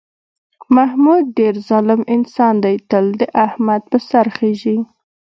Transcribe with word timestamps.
محمود 0.75 1.23
ډېر 1.37 1.55
ظالم 1.69 2.01
انسان 2.15 2.53
دی، 2.63 2.75
تل 2.89 3.05
د 3.19 3.21
احمد 3.45 3.81
په 3.91 3.97
سر 4.09 4.25
خېژي. 4.35 4.77